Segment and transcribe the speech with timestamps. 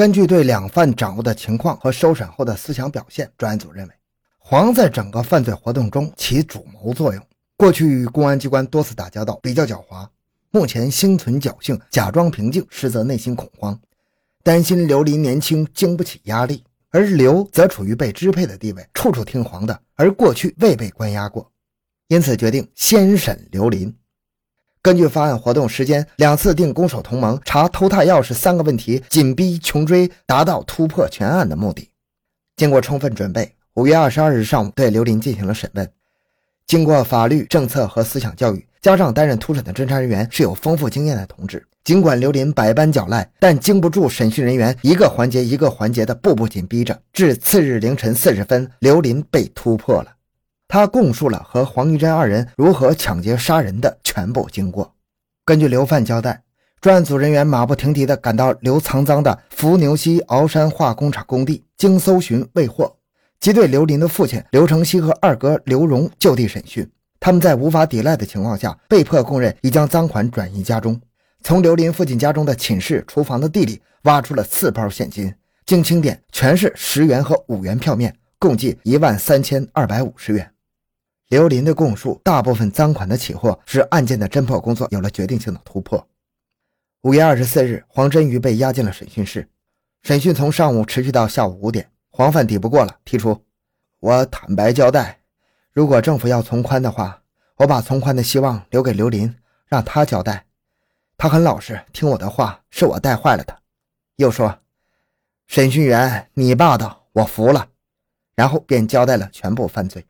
[0.00, 3.92] 根据对两犯掌握的情况和收审后的思想表现，专案组认为，
[4.38, 7.22] 黄在整个犯罪活动中起主谋作用。
[7.54, 10.08] 过去与公安机关多次打交道，比较狡猾。
[10.52, 13.78] 目前心存侥幸，假装平静，实则内心恐慌，
[14.42, 21.52] 担心刘林年轻经不起压力，而刘则处于被支配的地位，处处听黄的，而过去未被关押过，
[22.08, 23.94] 因此决定先审刘林。
[24.82, 31.90] 根据发案活动时间，两次定攻守同盟，查偷踏钥匙三个问题，紧逼穷追，达到突破全案的目的。
[32.56, 35.86] 经过充分准备，五月二十二日上午对刘林进行了审问。
[36.66, 50.12] 经过法律政策和思想教育，加上担任突审的侦查人员是有丰富经验的同志，尽管刘林百般狡赖，但经不住审讯人员一个环节一个环节的步步紧逼着，至次日凌晨四时分，刘林被突破了。
[50.72, 54.94] 他供述了和黄玉珍二人如何抢劫杀人的全部经过。
[55.44, 56.44] 根据刘范交代，
[56.80, 62.96] 专案组人员马不停蹄地赶到刘藏赃的伏牛溪鳌山化工厂工地，经搜寻未获，
[63.40, 66.88] 即对刘林的父亲刘成熙和二哥刘荣就地审讯。
[67.18, 71.00] 他们在无法抵赖的情况下，被迫供认已将赃款转移家中。
[71.42, 75.34] 从刘林父亲家中的寝室、厨房的地里挖出了四包现金，
[75.66, 80.48] 经清点，全是十元和五元票面，共计一万三千二百五十元。
[81.30, 86.04] 刘林的供述，大部分赃款的起获，使案件的侦破工作有了决定性的突破。
[87.02, 89.48] 五月二十四日，黄真瑜被押进了审讯室，
[90.02, 91.88] 审讯从上午持续到下午五点。
[92.08, 93.44] 黄范抵不过了，提出
[94.00, 95.20] ：“我坦白交代，
[95.72, 97.22] 如果政府要从宽的话，
[97.58, 99.32] 我把从宽的希望留给刘林，
[99.66, 100.46] 让他交代。
[101.16, 103.56] 他很老实，听我的话，是我带坏了他。”
[104.18, 104.58] 又说
[105.46, 107.68] ：“审讯员，你霸道，我服了。”
[108.34, 110.04] 然后便交代了全部犯罪。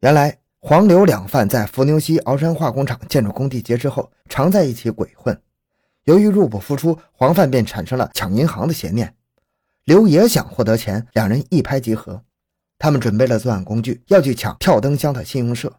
[0.00, 5.38] 原来黄刘两犯在伏牛溪鳌山化工厂建筑工地劫持后，常在一起鬼混。
[6.04, 9.14] 由于入不敷出，黄范便产生了抢银行的邪念。
[9.84, 12.22] 刘也想获得钱，两人一拍即合。
[12.78, 15.70] 他们准备了作案工具，要去抢跳灯乡的信用社。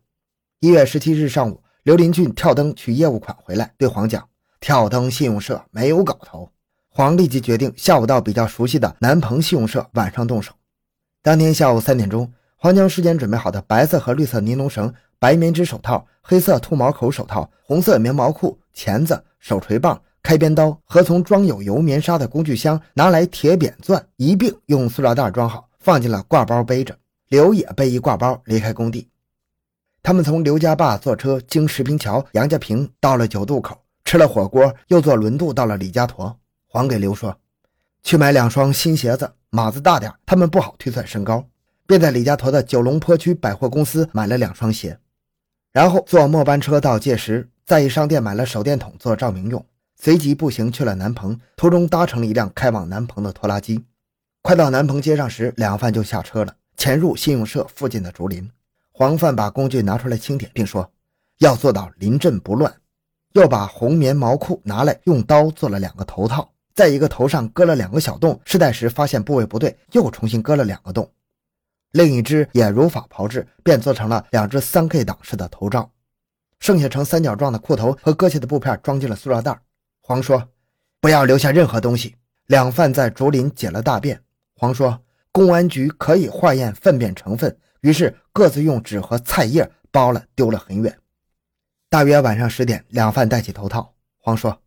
[0.59, 4.29] 一月十七日上午，刘林俊跳灯取业务款回来，对黄讲
[4.61, 6.51] ：“跳灯信用社没有搞头。”
[6.93, 10.53] 黄立即决定下午到比较熟悉的南鹏信用社，晚上动手。
[11.23, 12.31] 当天下午三点钟。
[12.63, 26.95] 黄将事先准备好的白色和绿色尼龙绳、白棉织手套、黑色兔毛口手套、红色棉毛裤、钳子、手锤棒、开边刀和从装有油棉纱的工具箱拿来铁扁钻一并用塑料袋装好，放进了挂包背着。
[27.29, 29.09] 刘也背一挂包离开工地。
[30.03, 36.35] 他们从刘家坝坐车经石坪桥、杨家坪到了九渡口，吃了火锅，又坐轮渡到了李家沱。
[36.67, 37.35] 黄给刘说
[38.03, 41.43] ：“去买两双新鞋子，码子大点，他们不好推算身高。”
[41.91, 44.97] 便在李家坨的九龙坡区百货公司买了两双鞋，
[45.73, 49.65] 然后坐末班车到界时，在一商店买了手电筒做照明用，
[49.99, 51.37] 随即步行去了南棚。
[51.57, 53.83] 途中搭乘了一辆开往南棚的拖拉机。
[54.41, 58.49] 快到南棚街上时，两犯就下车了，潜入信用社附近的竹林。
[58.93, 60.89] 黄范把工具拿出来清点，并说
[61.39, 62.73] 要做到临阵不乱，
[63.33, 71.09] 又把红棉毛裤拿来，用刀做了两个头套，在一个头上割了两个小洞，试戴时发现部位不对，又重新割了两个洞。
[71.91, 75.91] 另一只也如法炮制，便做成了两只三 K 档式的头罩，
[76.59, 79.59] 剩下呈三角状的裤头和割下的布片装进了塑料袋。
[79.99, 80.49] 黄说
[81.01, 82.15] ：“不要留下任何东西。”
[82.47, 84.21] 两犯在竹林解了大便。
[84.55, 90.97] 黄说：“公安局可以化验粪便成分。”于是各自用纸和菜叶包了，丢了很远。
[91.89, 93.93] 大约晚上十点，两犯戴起头套。
[94.19, 94.61] 黄说：“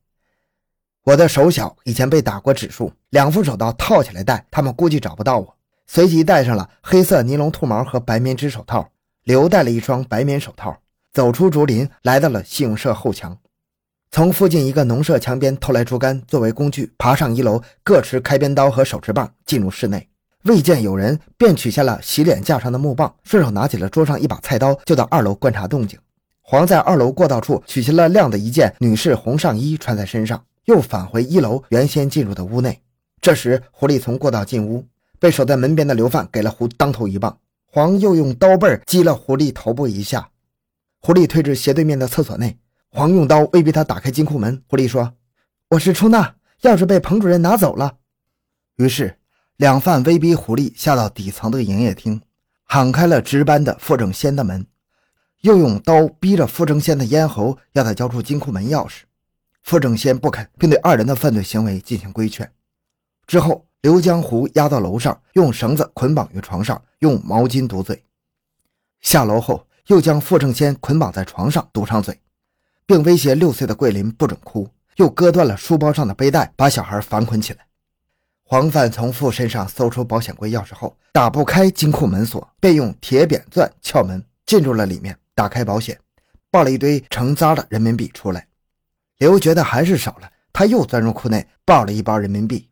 [1.04, 5.53] 我的手小，以前被打过指数，两副手套套起来戴，他们估计找不到我。”
[5.86, 8.90] 随即戴上了黑色尼龙兔毛和白棉织手套，
[9.22, 10.78] 刘戴了一双白棉手套，
[11.12, 13.38] 走出竹林，来到了信用社后墙，
[14.10, 20.08] 从附近一个农舍墙边偷来竹竿作为工具，爬上一楼，各持开边刀和手持棒进入室内，
[20.44, 25.98] 未见有人，便取下了洗脸架上的木棒，顺手拿起了桌上一把菜刀，就到二楼观察动静。
[26.40, 32.80] 黄在二楼过道处取下了亮的一件女士红上衣穿在身上，又返回一楼原先进入的屋内。
[33.20, 34.84] 这时狐狸从过道进屋。
[35.24, 40.28] 被守在门边的刘范给了胡当头一棒，黄又用刀背击了狐狸头部一下，
[41.00, 42.58] 狐狸退至斜对面的厕所内，
[42.90, 44.62] 黄用刀威逼他打开金库门。
[44.66, 45.14] 狐狸说
[45.70, 47.96] ：“我是出纳，钥匙被彭主任拿走了。”
[48.76, 49.16] 于是
[49.56, 52.20] 两犯威逼狐狸下到底层的营业厅，
[52.64, 54.66] 喊开了值班的傅正先的门，
[55.40, 59.04] 又用刀逼着傅正先的咽喉，要他交出金库门钥匙。
[59.62, 62.52] 傅正先不肯，并对二人的犯罪行为进行规劝。
[63.26, 63.64] 之后。
[63.84, 68.02] 刘江湖押到楼上，用绳子捆绑于床上，用毛巾堵嘴。
[69.02, 72.18] 下楼后，又将傅正先捆绑在床上，堵上嘴，
[72.86, 74.66] 并威胁六岁的桂林不准哭，
[74.96, 77.66] 又割断了书包上的背带，把小孩反捆起来。
[78.44, 86.00] 黄范从傅身上搜出保险柜钥匙后，打不开金库门锁，便用铁扁钻撬门进入了里面，打开保险，
[86.50, 88.46] 抱了一堆成扎的人民币出来。
[89.18, 92.66] 刘觉得还是少了，他又钻入库内抱了一包人民币。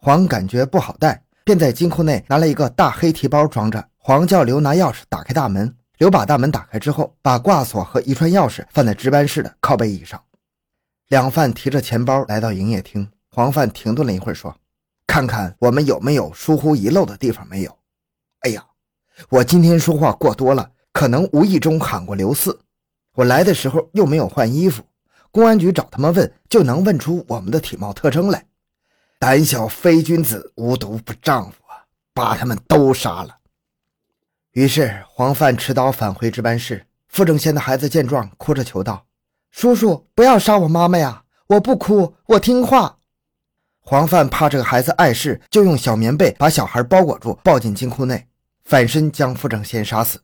[0.00, 3.84] 黄感觉不好带，便在金库内拿了一个大黑提包装着。
[3.96, 10.22] 黄叫刘拿钥匙打开大门，刘把大门打开之后，把挂锁和一串钥匙放在值班室的靠背椅上。
[11.08, 13.08] 两犯提着钱包来到营业厅。
[13.30, 14.56] 黄范停顿了一会儿，说
[15.06, 17.76] ：“看看我们有没有疏忽遗漏的地方没有？
[18.40, 18.64] 哎呀，
[19.28, 22.60] 我今天说话过多了，可能无意中喊过刘四。
[23.14, 24.84] 我来的时候又没有换衣服，
[25.32, 28.44] 公安局找他们问，就能问出我们的体貌特征来。
[29.18, 31.84] 胆小非君子，无毒不丈夫啊！
[32.14, 33.38] 把他们都杀了。”
[34.52, 36.84] 于是黄范持刀返回值班室。
[37.08, 39.06] 傅正先的孩子见状，哭着求道
[39.50, 41.24] ：“叔叔，不要杀我妈妈呀！
[41.46, 42.98] 我不哭，我听话。”
[43.80, 48.28] 黄范怕这个孩子碍事，就用小棉被把小孩包裹住，抱进金库内，
[48.62, 50.20] 反身将傅正先杀死。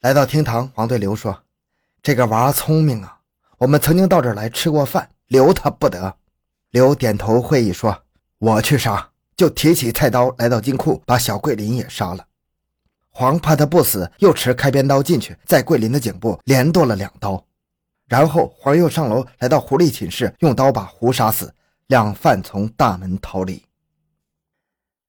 [0.00, 1.42] 来到厅堂，黄对刘说
[2.02, 3.20] ：“这个娃聪明啊，
[3.58, 6.16] 我们曾经到这儿来吃过饭，留他不得。”
[6.74, 8.02] 刘点头会意说
[8.38, 12.26] ：“我去杀。”就提起菜刀来到金库，把小桂林也杀了。
[13.10, 17.44] 黄怕他不死，又持开边刀进去，在桂林的颈部连剁了两刀。
[18.08, 21.54] 然后黄又上楼来到狐狸寝室，用刀把狐杀死。
[21.86, 23.62] 两犯从大门逃离。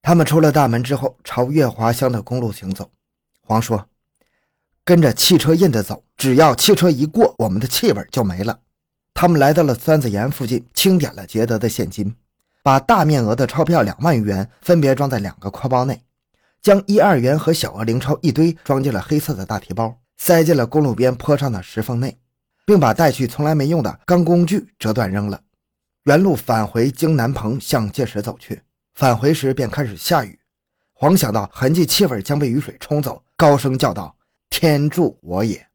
[0.04, 2.92] 他们出了大门之后，朝月华乡的公路行走。
[3.42, 3.88] 黄说
[4.86, 8.60] ：“跟着汽车印子走，只要汽车一过，我们的气味就没了。”
[9.16, 12.14] 他们来到了酸子岩附近，清点了劫得的现金，
[12.62, 16.04] 把大面额的钞票两万余元分别装在两个挎包内，
[16.62, 22.20] 将一二元和小额零钞一堆装进了黑色的大提包，塞进了公路边坡上的石缝内，
[22.66, 25.42] 并把带去从来没用的钢工具折断扔了。
[26.04, 28.64] 原路返回京南棚，向界石走去。
[28.96, 30.38] 返回时便开始下雨。
[30.92, 34.18] 黄想到痕迹气味将被雨水冲走，高声叫道
[34.52, 35.68] ：“天助我也！”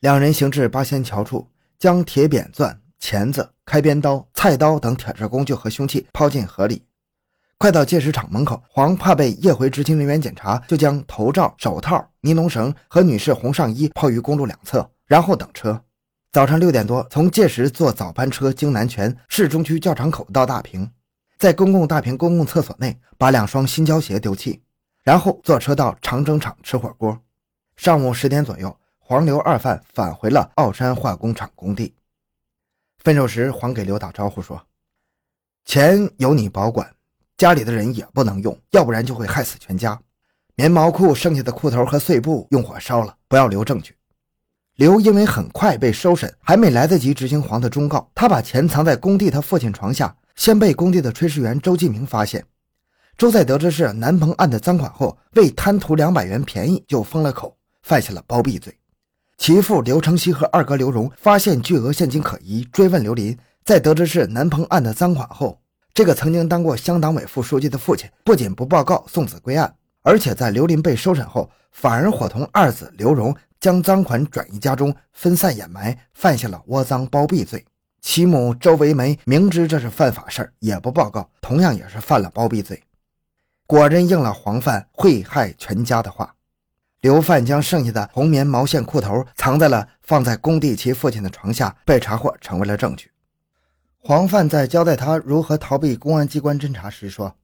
[0.00, 1.48] 两人行至八仙桥处，
[1.84, 6.82] 将铁扁钻、钳子、开边刀、菜刀等铁制工具和凶器抛进河里。
[7.58, 15.78] 快到界石厂门口，黄怕被夜回执勤人员检查，就将头罩、手套、尼龙绳和女士红上衣抛于公路两侧，然后等车。
[16.32, 20.90] 早上六点多，从届时坐早班车经南泉市中区教场口到大坪，
[21.36, 24.62] 在公共大坪公共厕所内把两双新胶鞋丢弃，
[25.02, 27.20] 然后坐车到长征厂吃火锅。
[27.76, 28.74] 上午十点左右，
[29.06, 31.94] 黄刘二犯返回了奥山化工厂工地。
[32.96, 34.58] 分手时，黄给刘打招呼说
[35.66, 36.90] ：“钱由你保管，
[37.36, 40.00] 家里的人也不能用，要不然就会害死全家。
[40.54, 43.94] 棉毛裤剩下的裤头和碎布用火烧了，不要留证据。”
[44.76, 52.42] 刘因为很快被收审，还没来得及执行黄的忠告，他把钱藏在工地他父亲床下，先被工地的炊事员周继明发现。
[53.18, 58.74] 周在得知是南鹏案的赃款后，为贪图两百元便宜，就封了口，犯下了包庇罪。
[59.36, 65.60] 其父刘成熙和二哥刘荣发现巨额现金可疑，追问刘林，在得知是南鹏案的赃款后，
[65.92, 73.34] 这个曾经当过乡党委副书记的父亲不仅不报告送子归案，而且在刘林被收审后，反而伙同二子刘荣。
[73.60, 77.64] 将赃款转移家中，分散掩埋，犯下了窝赃包庇罪。
[78.02, 82.82] 其母周维梅明知这是犯法事儿，也不报告，同样也是犯了包庇罪。
[83.66, 86.34] 果真应了黄范会害全家的话。
[87.04, 93.10] 刘范将剩下的红棉毛线裤头藏在了放在工地其父亲的床下，被查获，成为了证据。
[93.98, 97.36] 黄范在交代他如何逃避公安机关侦查时说：“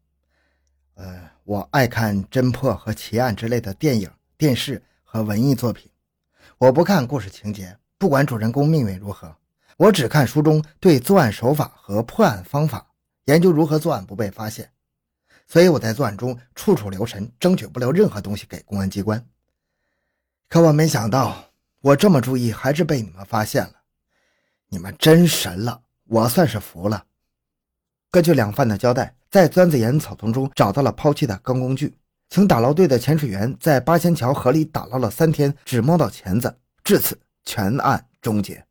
[0.96, 5.90] 呃，我爱看侦破和奇案之类的电影、电视和文艺作品。”
[6.56, 9.36] 我不看故事情节，不管主人公命运如何，
[9.76, 12.86] 我只看书中对作案手法和破案方法，
[13.26, 14.70] 研究如何作案不被发现。
[15.46, 19.22] 所以我在作案中处处留神，争取不留任何东西给公安机关。
[20.50, 21.44] 可我没想到，
[21.80, 23.72] 我这么注意还是被你们发现了。
[24.68, 27.04] 你们真神了，我算是服了。
[28.10, 31.96] 根据两犯的交代，在钻子岩草丛中找到了抛弃的钢工具。
[32.30, 36.52] 请打捞队的潜水员在八仙桥河里打捞了三天，只摸到钳子，
[36.82, 38.64] 至此全案终结。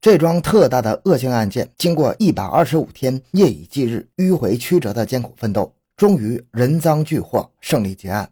[0.00, 8.28] 这桩特大的恶性案件，经过一百二十五天夜以继日、迂回曲折的艰苦奋斗，终于人赃俱获，胜利结案。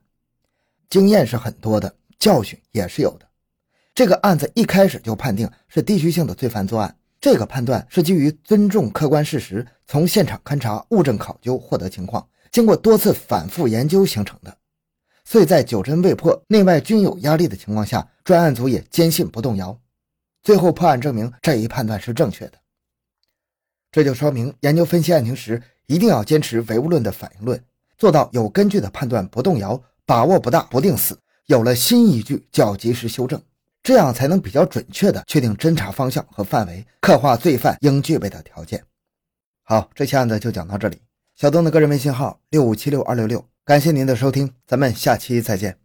[0.88, 3.26] 经验是很多的，教训也是有的。
[3.92, 14.56] 这个案子一开始就判定是地区性的罪犯作案，这个判断是基于尊重客观事实，从现场勘查、物证考究获得情况，经过多次反复研究形成的。
[15.24, 19.78] 所以在九针未破、内外均有压力的情况下，专案组也坚信不动摇。
[20.42, 22.52] 最后破案证明这一判断是正确的。
[23.92, 27.62] 这就说明研究分析案情时，一定要坚持唯物论的反应论，
[27.98, 31.18] 做到有根据的判断不动摇，把握不大不定死。
[31.50, 33.42] 有了新依据，就要及时修正，
[33.82, 38.80] 这样才能比较准确地确定侦查方向和范围，刻画罪犯应具备的条件。
[39.64, 40.96] 好，这期案子就讲到这里。
[41.34, 45.79] 小东的个人微信号六五七六二六六，感谢您的收听，咱们下期再见。